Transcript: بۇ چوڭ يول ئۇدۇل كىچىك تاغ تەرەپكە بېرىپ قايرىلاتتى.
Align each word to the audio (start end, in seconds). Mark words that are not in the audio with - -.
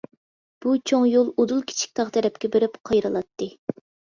بۇ 0.65 0.71
چوڭ 0.91 1.03
يول 1.09 1.29
ئۇدۇل 1.43 1.61
كىچىك 1.73 1.93
تاغ 2.01 2.11
تەرەپكە 2.17 2.53
بېرىپ 2.57 2.81
قايرىلاتتى. 2.91 3.53